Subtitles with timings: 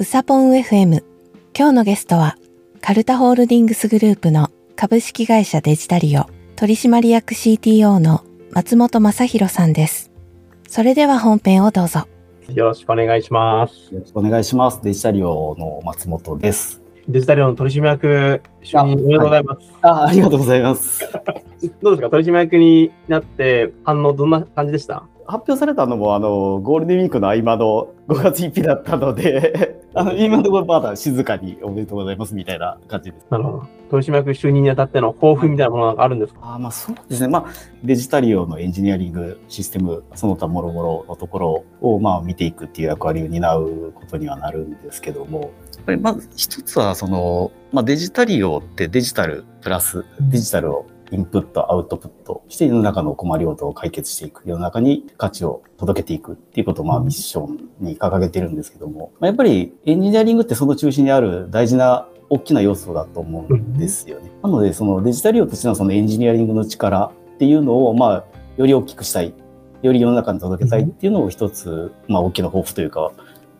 [0.00, 1.04] うさぽん FM
[1.56, 2.36] 今日のゲストは
[2.80, 6.26] カルタホールディングスグループの株式会社デジタリオ
[6.56, 10.10] 取締役 CTO の松本正弘さんです。
[10.68, 12.06] それでは本編をどうぞ。
[12.48, 13.94] よろしくお願いします。
[13.94, 14.80] よろしくお願いします。
[14.82, 16.80] デジタリオの松本です。
[17.08, 19.68] デジタリオの取締役就任おめでとうございます。
[19.82, 21.00] あありがとうございます。
[21.82, 22.10] どうですか？
[22.10, 25.04] 取締役になって反応どんな感じでした？
[25.30, 33.26] 発表されたのもあのゴールデンウィークの合間の5月1日だったので あの今のところまだ静かにおめでとうございますみたいな感じです。
[33.30, 33.62] なるほど。
[33.90, 37.28] 取締役就任にあたっての抱負みたいなものなんかあるんですか、あまあそうですね。
[37.28, 37.44] まあ
[37.82, 45.50] デジタリオのエンジニアリングシステムその他もろもろのところをまあ見ていくっていう役割を担うことにはなるんですけども、やっ
[45.86, 64.30] ぱりまず一つはその、まあ、デジタリオってデジタルプラスデジタルをインプット、アウトプットして世の中の困りごとを解決していく、世の中に価値を届けていくっていうことをまあミッションに掲げてるんですけども、やっぱりエンジニアリングってその中心にある大事な大きな要素だと思うんですよね。
[64.42, 68.24] なので、そのデジタル用としてのそのエンジニアリングの力っていうのを、まあ、
[68.56, 69.34] より大きくしたい、
[69.82, 73.10] より世の中に届けたいっていうのを一つ、まあ、大きな抱負というか、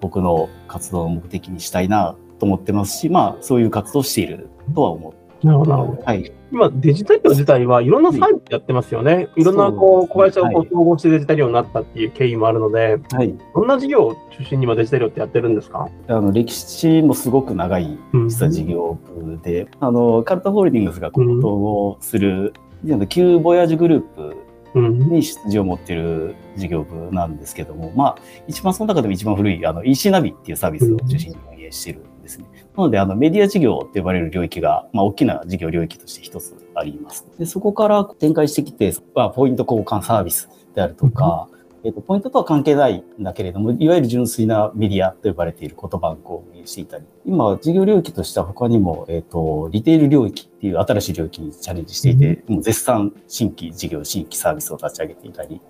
[0.01, 5.47] 僕の活動の目的にしたいなと思ってますし、まあ、そういう活動をしているとは思う。
[5.47, 6.03] なるほど。
[6.05, 6.33] はい。
[6.53, 9.29] 今、デジタル自体はいろんなサービスやってますよね。
[9.37, 15.89] いろんなこう小会社をこう統合してデジタルになったっていう経緯もあるので、はい、どんな事業を中心に今デジタルってやってるんですか？
[16.09, 22.53] あの歴史もすごく長い実は事業部で、うん、あのカルタホールディングスが統合する、
[22.85, 24.37] うん、旧ボヤージュグループ
[24.75, 32.47] に出自を持っている事業部なんですけども、まあ、一番その中でも一番古いあの EC ナビっていうサービスを中心に運営しているですね。
[32.77, 37.27] なので、あの、メディア事業って呼ばれる領域が、まあ、大きな事業領域として一つあります。
[37.39, 41.49] で、そこから展開してきて、まあ、ポイント交換サービスであるとか、
[41.83, 55.61] えっと、ポイントとは関係ないんだけれども、いわゆる純粋なメディアと呼ばれている言葉を運営していたり、今、事業領域としては他にも、えっと、リテール領域っていう新しい領域にチャレンジしていて、もう絶賛新規事業、新規サービスを立ち上げていたり、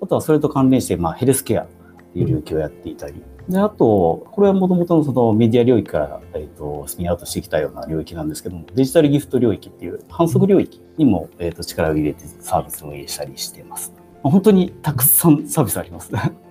[0.00, 1.66] あとはそれと関連して、まあ、ヘルスケアっ
[2.14, 13.94] ていう領域をやっていたり、で、あと、これはもともとのそのメディア領域から、えっ、ー、と、スピンアウトしてきたような領域なんですけども、デジタルギフト領域っていう反則領域にも、えっ、ー、と、力を入れてサービスを運営したりしています。
[14.22, 16.10] 本当にたくさんサービスあります。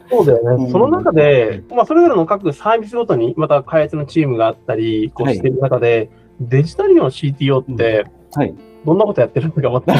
[0.09, 0.71] そうだよね。
[0.71, 6.09] その中で、まあ、それぞれの各サービスごとに、また開発のチームがあったり、こうしている中で、
[6.39, 8.55] はい、デジタルの CTO って、はい。
[8.85, 9.93] どんなことやってるのか思って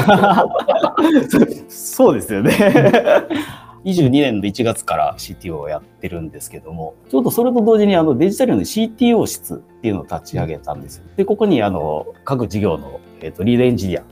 [1.68, 2.52] そうですよね。
[3.88, 11.02] 22年の1月から CTO をやってるんですけども、ちょうどそれと同時にあのデジタルの CTO 室っていうのを立ち上げたんです。
[11.16, 14.04] で、ここにあの各事業の、えーと、リードエンジニア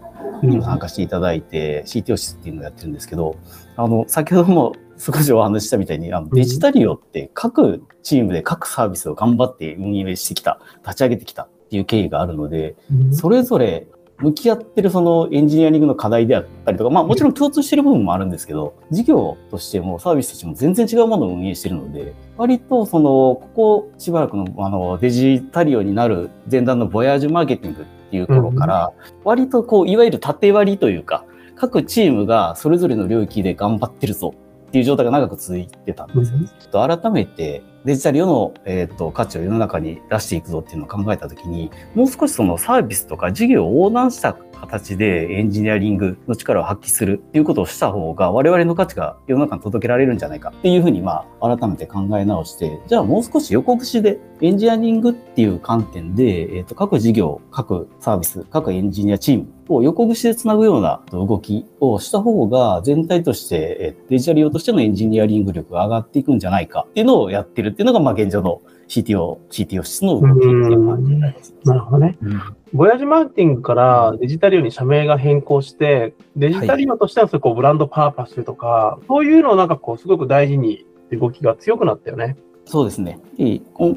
[0.42, 3.36] にも参加していただいて、CTO 室っていうのをやってるんですけど、
[3.76, 12.76] あの、先ほども少しお話ししたみたいに、あのデジタリオって各チームで各サービスを頑張って運営してきた、立ち上げてきたっていう経緯があるので、
[13.12, 13.86] それぞれ
[14.19, 28.93] 向き合ってるそのエンジニアリングの課題であったりとか、まあもちろん共通してる部分もあるんですけど、事業としてもサービスとしても全然違うものを運営してるので、割とその、ここしばらくのあのデジタリオになる前段のボヤージュマーケティングっていう頃から、
[29.25, 31.25] 割とこう、いわゆる縦割りというか、
[31.56, 34.34] 各チームがそれぞれの領域で頑張ってるぞ
[34.76, 36.48] っていう状態が長く続いてたんですよね。
[36.60, 71.54] ちょっと改めてデジタル世の、えーと、価値を世の中に出していくぞっていうのを考えたときに、もう少しそのサービスとか事業を横断した形でエンジニアリングの力を発揮するっていうことをした方が我々の価値が世の中に届けられるんじゃないかっていうふうにまあ改めて考え直して、じゃあもう少し横串でエンジニアリングっていう観点で、えーと、各事業、各サービス、各エンジニアチームを横串でつなぐような動きをした方が全体としてデジタル用としてのエンジニアリング力が上がっていくんじゃないかっていうのをやってるっていうのがまあ現状の CTO、CTO 室の動きっていう感じになります。
[71.64, 72.16] なるほどね。
[72.22, 72.41] うん
[72.72, 82.36] ボヤジマーケティングからデジタル用に社名が変更して、デジタル用としてはそこうブランドパーパスとか、そういうのをなんかこうすごく大事に動きが強くなったよね。
[82.66, 83.21] そうですね。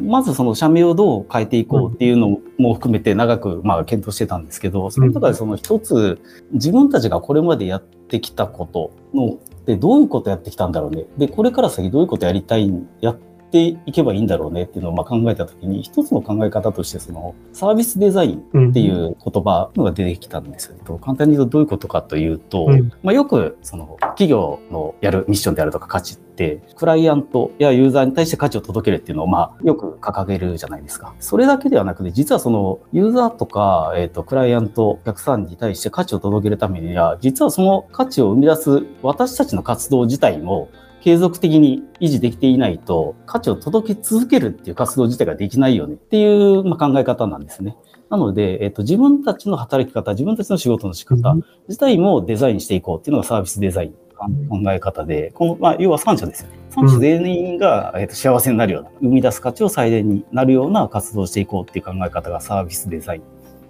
[0.02, 6.22] まずその社名をどう変えていこうっていうのも含めて長くまあ検討してたんですけど、その中でその一つ
[6.52, 11.06] 自分たちがこれまでやってきたことのでどういうことやってきたんだろうね。
[11.18, 12.72] で、これから先どういうことやりたい、
[13.02, 13.18] やっ
[13.50, 20.82] ていけばいいんだろうねっていうのをまあ考えたときに、一つの考え方として、そのサービスデザインっていう言葉が出てきたんですよね。
[20.88, 31.14] うん、簡単に言うとどういうことかというと、うん、まあよくその企業のやるミッションであるとか価値って、クライアントやユーザーに対して価値を届けるっていうのをまあよく掲げるじゃないですか。
[31.20, 40.70] それだけではなくて、実はそのユーザーとか、えっ、ー、と、クライアント、お客さんに対して価値を届けるためには、実はその価値を生み出す私たちの活動自体も
[41.02, 47.78] 継続的に維持できていないと価値を届け続けるっていう活動自体ができないよねっていう、まあ、考え方なんですね。
[48.10, 51.36] なので、えっと、自分たちの働き方、自分たちの仕事の仕方
[51.68, 56.56] 自体もデザインしていこうっていうのがサービスデザイン考え方で、この、まあ、要は三者ですよね。
[56.70, 63.24] 三者全員が、えっと、幸せになるような、生み出す価値を最大になるような活動をしていこうっていう考え方がサービスデザインっ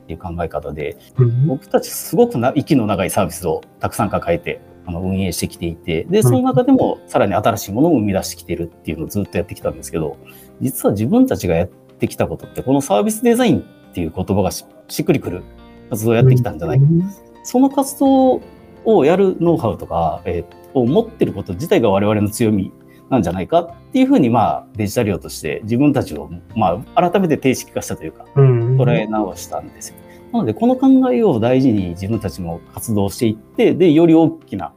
[0.08, 0.98] ていう考え方で、
[1.46, 10.18] 僕たちすごくな息の長いサービスをたくさん抱えて、あの運営してきていて、で、その中でもさらに新しいものを生み出してきてるっていうのをずっとやってきたんですけど、
[10.62, 13.64] 実は自分たちがやってきたことって、このサービスデザインっ
[13.94, 14.66] ていう言葉がし
[15.00, 15.44] っくりくる
[15.92, 16.86] 活動をやってきたんじゃないか。
[17.44, 18.42] その活動
[18.86, 22.72] をやるノウハウとか、えー、を持ってること自体が我々の強み
[23.10, 29.96] なんじゃないかっていうふうに、まあ、デジタル業として自分たちを、まあ、改めて定式化したというか、捉え直したんですよ。
[30.32, 34.74] なので、この考えを大事に自分たちも活動していって、で、より大きな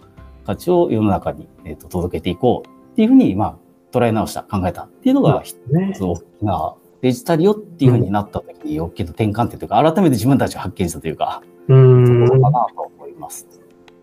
[0.47, 3.57] 価値を世の中に、えーと、届けていこうっていうふうに、まあ、
[3.97, 5.57] 捉え直した、考えたっていうのが一
[5.95, 13.47] つ大きなデジタルよっていうふうになった時に大きな転換点というか、改めて自分たちを発見したというか、うん、そこかなと思います。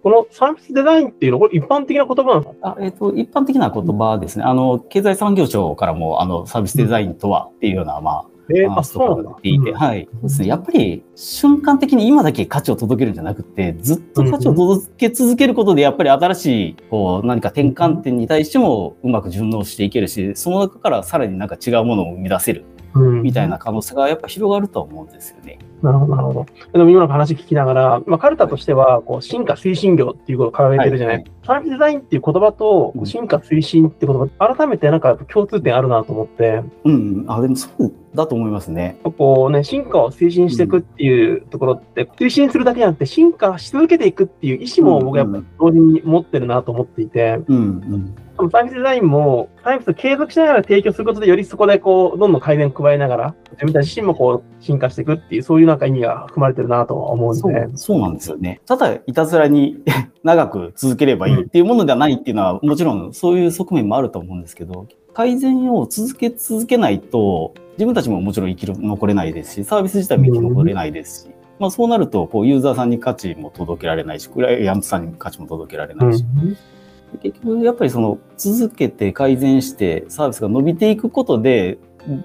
[0.03, 4.45] このサービスデザインっていうのは、これ一般的な言葉なんですかあ、えっ、ー、と、一般的な言葉ですね。
[4.45, 10.09] あの、経済産業省からも、あの、サービスデザインとはっていうような、まあ、えー、あ、そうなんていて、はい。
[10.23, 10.47] ですね。
[10.47, 25.59] やっぱり、瞬間的に今だけ価値を届けるんじゃなくて、ずっと価値を届け続けることで、やっぱり新しい、こう、何か転換点に対してもうまく順応していけるし、その中からさらになんか違うものを生み出せる、みたいな可能性がやっぱ広がると思うんですよね。
[25.81, 26.45] なるほど、なるほど。
[26.73, 36.63] でも今の話聞きながら、まあ、カルタとしては、こう、進化推進業っていうことを掲げてるじゃない、はい、サービスデザインっていう言葉と、進化推進っていう言葉、改めてなんか共通点あるなと思って。
[36.83, 38.97] うん、あ、でもそうだと思いますね。
[39.17, 48.15] こうね、進化を推進していくっていうところって、推進するだけじゃなくて、進化し続けていくっていう意思も僕はやっぱ同時に持ってるなと思っていて、うん、うん
[48.49, 57.67] サービスデザインも、サービスを継続しながら提供することで、よりそこでこう、どんどん改善を加えながら、自分たち自身もこう、進化していくっていう、そういうなんか意味が含まれてるなと思うんで。
[57.75, 58.61] そうなんですよね。
[58.65, 59.77] ただ、いたずらに
[60.23, 76.23] 長く続ければいいっていうものではないっていうのは、もちろんそういう側面もあると思うんですけど、改善を続け続けないと、自分たちももちろん生きる、残れないですし、サービス自体も生き残れないですし、まあ、そうなると、こう、ユーザーさんに価値も届けられないし、クライアントさんに価値も届けられないし、
[77.21, 81.77] 結局、やっぱりその、続けて改善してサービスが伸びていくことで、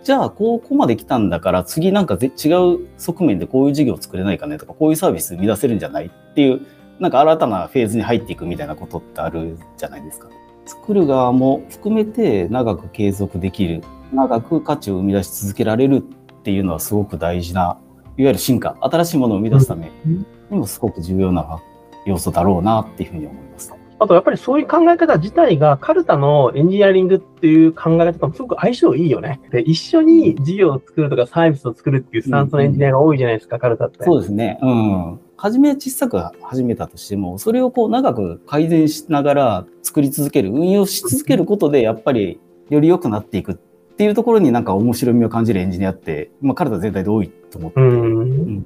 [0.02, 6.60] じゃあ、ここまで来たんだから、次なんか違う側面でこういう事業を作れないかねとか、こういうサービス生み出せるんじゃないっていう、
[7.00, 10.28] なんか新たなフェーズに入っていくみたいなことってあるじゃないですか。
[10.66, 13.82] 作る側も含めて長く継続できる、
[14.12, 17.78] 長く価値を生み出し続けられるっていうのはすごく大事な、
[18.16, 21.60] いわゆる進化、新しいものを生み出すためにもすごく重要な
[22.06, 23.75] 要素だろうなっていうふうに思います。
[24.05, 29.41] あとやっぱりそういう考え方自体がカルタのエンジニアリングっていう考え方とすごく相性いいよね。
[29.51, 34.05] で、一緒に事業を作るとかサービスを作るっていうスタンスのエンジニアが多いじゃないですか、うん、カルタって。
[34.05, 34.59] そうですね。
[34.61, 35.21] うん。
[35.39, 43.55] 初め小さく始めたとしても、それをこう長く改善しながら作り続ける、運用し続けることで、やっぱりより良くなっていくっ
[43.97, 48.62] ていうところになんか面白みを感じるエンジニアって、まあ、カルタ全体で多いと思ってて、うん、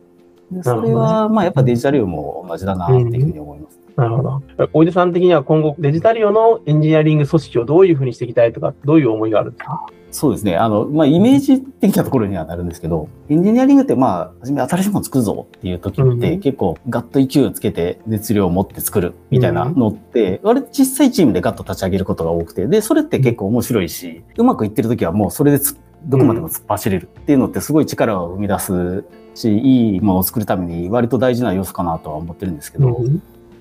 [0.51, 3.78] でそれはまあやっぱデジタルも同じだなっていうふうに思います。
[3.99, 4.43] なるほど。
[4.73, 9.87] おいでさん的には今後デジタル用のエンジニアリング組織をどういうふうにしていきたいとか、どういう思いがあるんですか？
[10.13, 10.57] そうですね。
[10.57, 25.59] あの、まあ、イメージ的なところにはなるんですけど、エンジニアリングって、まあ、初め新しいもの作るぞっていう時って、結構ガッと勢いをつけて熱量を持って作るみたいなのって、割と小さいチームでガッと立ち上げることが多くて、で、それって結構面白いし、うまくいってる時はもうそれで
[26.05, 32.99] どこまでも突っ走れるっていうのってすごい力を生み出すし、いいものを作るために割と大事な要素かなとは思ってるんですけど、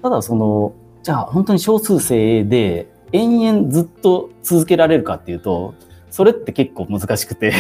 [0.08, 0.74] ただその、
[1.04, 5.74] じゃあ本当に少数生で延々ずっと続けられるかっていうと、
[6.10, 7.52] それって結構難しくて。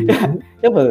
[0.62, 0.86] やっぱ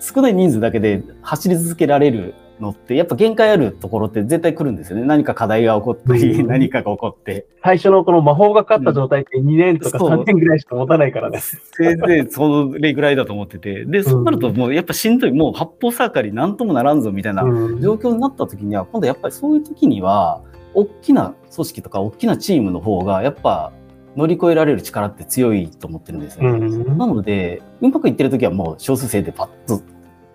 [0.00, 5.04] 少ない人数だけで走り続けられるのって、やっぱ限界あるところって絶対来るんですよね。
[5.04, 7.46] 何か課題が起こったり、何かが起こって。
[7.62, 11.40] 最初のこの魔法がかかった状態って2年とか3年ぐらいしか持たないからね。
[11.40, 13.84] せいぜいそれぐらいだと思ってて。
[13.84, 20.42] で、そうなるともうやっぱしんどい、もう八方サーカリなんともならんぞみたいな状況になった時には、今度やっぱりそういう時には、
[20.74, 23.72] 大きな組織とか大きなチームの方がやっぱ
[24.16, 26.66] 乗り越えられる力って強いと思ってるんですよね。
[26.66, 29.82] うん、なので、うまくいってる時はもう少数生でパッと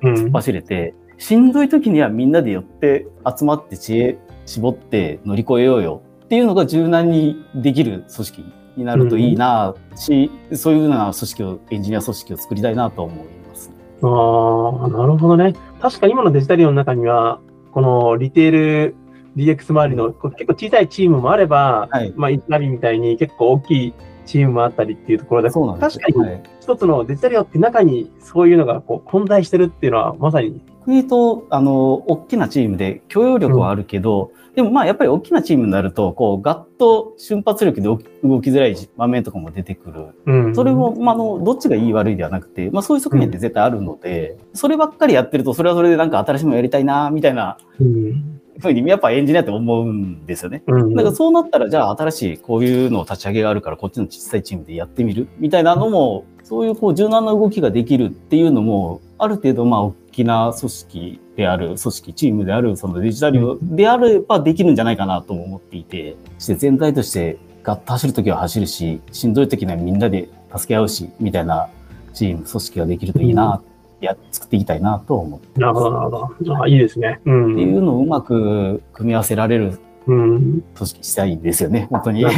[0.01, 3.07] 突っ走れて、うん、しんどい時にはみんなで寄って
[3.37, 8.45] 集まって知恵絞って乗り越えようよっていうのが柔軟にできる組織
[8.77, 13.71] になるといいなし、うん、そういうような組織を、エンジニア組織を作りたいなと思います。
[14.01, 15.53] ああ、なるほどね。
[15.81, 17.39] 確か今のデジタルの中には、
[17.71, 18.95] このリテール
[19.35, 23.93] DX 周りの結構小さいチームもあれば、はい、まあ、イナビみたいに結構大きい
[24.25, 30.61] チームもあったりっていうところで、確かに一つのデジタルよって中にそういうのがこう混在してるっていうのはまさに。
[30.85, 37.97] 国と、あの、大きなチームで許容力はあるけど、うん、でもまあやっぱり大きなチームになると、こう、ガッと瞬発力で動
[38.41, 40.07] きづらい場面とかも出てくる。
[40.25, 47.57] うん、それも、まあ、の、どっちがいい悪いではなくて、まあそういう側面って絶対あるので、うん、そればっかりやってると、それはそれでなんか新しいものやりたいな、みたいな。
[47.79, 50.63] うんふうにやっぱエンジニアって思うんですよね。
[50.67, 71.67] うん、だからそうなったら、じゃあ新しいこういうのを立ち上げがあるから、こっちの小さいチームでやってみるみたいなのも、そういうこう柔軟な動きができるっていうのも、ある程度まあ大きな組織である、組織、チームである、そのデジタルであればできるんじゃないかなと思っていて、して全体としてガッと走るときは走るし、しんどいときにはみんなで助け合うし、みたいな
[72.13, 73.61] チーム、組織ができるといいな
[74.01, 75.59] や作っていきたいなと思って。
[75.59, 76.61] なるほど、なるほど。
[76.61, 77.53] あいいですね、うん。
[77.53, 82.19] っていうのをうまく組み合わせられる組織したいですよね、本当に。
[82.19, 82.29] いや、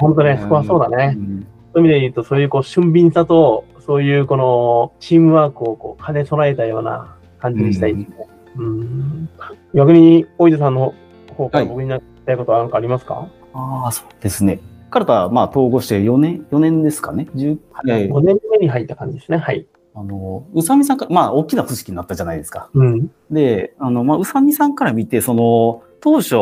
[0.00, 1.14] 本当ね、そこはそうだね。
[1.16, 8.28] うん、そういう意味で言うと、そういうこう俊敏さと、そういうこのチームワークをこう兼ね備えたような感じにしたいですね。
[8.56, 9.28] うん、ん
[9.74, 10.94] 逆に、大井さんの
[11.36, 14.60] 方から僕になりたいことは何かありますか、はい、ああ、そうですね。
[14.90, 17.28] 彼とはまあ統合して4年、4年ですかね。
[17.34, 19.38] 5年目に入った感じですね。
[19.38, 19.66] はい。
[19.94, 22.70] あの、宇佐美さんから、まあ、大きな組織になったじゃないですか。
[22.72, 26.36] うん、で、あの、まあ、宇佐美さんから見て、その、当初、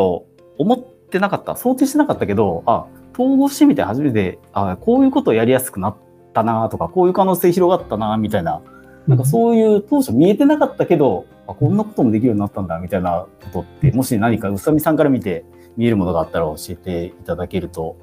[0.57, 5.95] 思ってなかった、想定してなかったけど、あ、統合してみて初めて、あ、こういうことをやりやすくなっ
[6.33, 8.61] たなとか、こういう可能性広がったなみたいな、
[9.07, 15.45] なんかそういう当初見えてなかったけど、あ、こんなこともできるようになったんだ、みたいなことって、もし何か宇佐美さんから見て
[15.77, 17.97] 見えるものがあったら教えていただけると。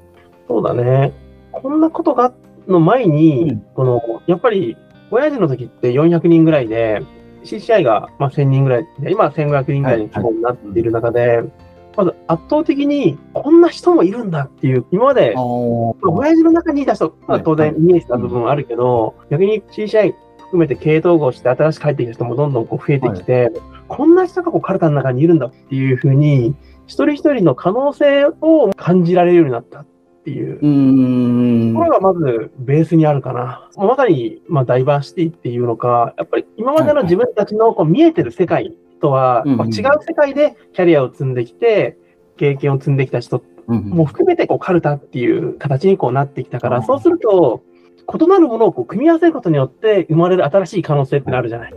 [0.47, 1.13] そうだね。
[1.51, 2.33] こんなことが
[2.67, 4.77] の前に、うん、この、やっぱり
[5.11, 7.01] 親父の時って400人ぐらいで、
[7.43, 11.51] CCI がまあ1000人ぐらいで、今は1500人ぐらいの規模になっている中で、はいはい、
[11.99, 23.53] まず圧倒的にこんな人もいるんだっていう、今まで、親父の中にいた人は当然見えてた部分はあるけど、逆に CCI 含めて系統合して新しく帰ってきた人もどんどんこう増えてきて、はい、
[23.89, 26.55] こんな人がこうカルタの中にいるんだっていうふうに、
[26.87, 29.85] 一人一人の可能性を感じられるようになったっ
[30.23, 31.73] ていう。
[31.73, 33.69] ところがまずベースにあるかな。
[33.75, 41.97] まさに、まあ、ダイバーシティっていうのか、やっぱり今までの自分たちのこう見えてる世界とは、まあ、違う世界でキャリアを積んできて、
[42.37, 47.63] 経験を積んできた人も含めてこうカルタっていう形にこうなってきたから、そうすると、
[48.11, 51.73] 異なるものをこう組み合わせることによって生まれる新しい可能性ってなるじゃない。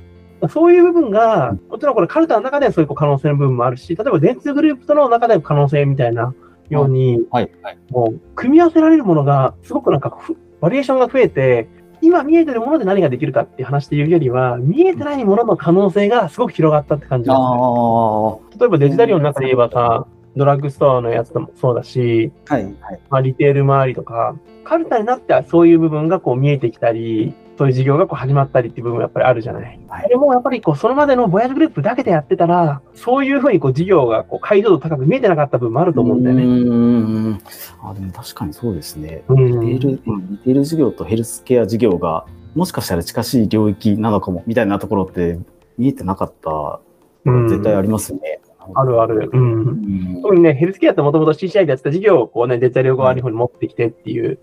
[0.49, 6.35] そういう部分が、もちろんこれカルタの中でそういう可能性の部分もあるし、例えば電通グループとの中で可能性みたいな
[6.71, 7.50] ように、はい。
[7.62, 10.17] はい、もう組み合わせられるものがすごくなんか
[10.61, 11.69] バリエーションが増えて、
[12.02, 18.59] 今見えてるもので何ができるかっていう話でいうよりは、見えてないものの可能性がすごく広がったって感じですね。
[18.61, 20.06] 例えばデジタルの中で言えばさ、
[20.37, 29.80] ドラッグストアのやつもそうだし、はいはい、まあ、リテール周りとか、カルタになってはそういう部分がこう見えてきたり、そういう事業がこう始まったりっていう部分もやっぱりあるじゃない。
[29.88, 36.44] はい、でもやっぱりこうそれまでのボヤージグループだけでやってたら、そういうふうにこう事業がこう解像度高く見えてなかった部分もあると思うんだよね。
[36.44, 37.38] うん
[37.82, 39.23] あでも確かにそうですね。
[39.30, 39.99] リテール、リ
[40.38, 45.38] テール事業とヘルスケア事業がもしかしたら近しい領域なのかもみたいなところって
[45.78, 46.80] 見えてなかった
[47.25, 48.40] 絶対ありますね。
[48.75, 49.30] あるある。
[49.32, 50.23] うん。
[50.23, 54.38] 特にね、ヘルスケアってもともと CCI でやってた事業をこうね、デジタル側に持ってきてっていう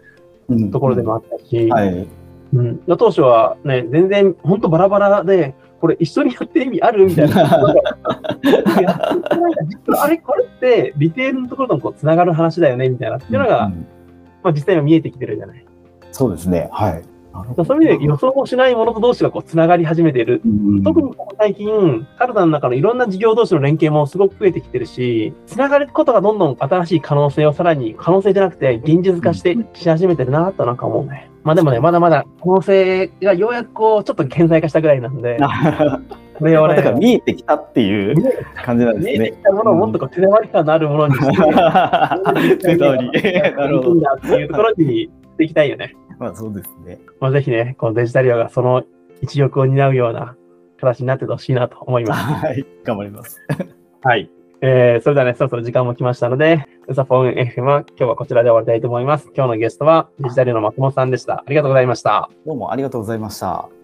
[0.72, 2.08] ところでもあったし、はい、
[2.54, 7.06] うん、当初はね、全然本当バラバラで、これ一緒にやってる意味ある？
[7.06, 7.64] みたいな。
[10.02, 12.90] あれ、これってリテールのところとこうつながる話だよね？
[12.90, 13.88] みたいなっていうのが、うん、
[14.44, 15.66] まあ、実際は見えてきてるじゃない。
[16.12, 16.70] そうですね。
[16.72, 17.04] はい。
[17.56, 20.42] そういう意味で予想もしないものと同士がこうつながり始めている。
[20.44, 20.48] う
[20.80, 31.29] ん、特に最近、カルタの中のいろんな事業同士の連携もすごく増えてきてるし、つながることがどんどん新しい可能性をさらに、可能性じゃなくて現実化してし始めてるなとなんか思うね。
[31.44, 35.38] まあでもね、まだまだ可能性がようやくこう、ちょっと顕在化したぐらいなんで、
[36.38, 38.16] これをね、だから見えてきたっていう
[38.64, 39.12] 感じなんですね。
[39.20, 43.12] 見えてきたものをもっとこう手触り感のあるものにして、手触り。
[43.54, 44.00] なるほど。
[44.18, 45.96] っていうところにしていきたいよね。
[46.18, 47.00] まあそうですね。
[47.20, 48.84] まあぜひね、このデジタリアがその
[49.22, 50.36] 一翼を担うような
[50.80, 52.46] 形になってほしいなと思います。
[52.46, 53.42] はい、頑張ります。
[54.02, 54.30] はい。
[54.62, 59.30] えー、それではね、そろそろ時間も来ましたので、ウサフォン FM は今日はこちらで終わりたいと思います。
[59.36, 61.36] 今日のゲストはデジタルの松本さんでした。
[61.36, 62.30] ありがとうございました。
[62.46, 63.79] どうもありがとうございました。